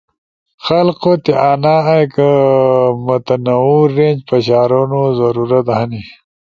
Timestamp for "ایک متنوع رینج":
1.93-4.17